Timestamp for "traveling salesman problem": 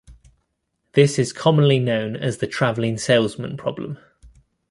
2.47-3.99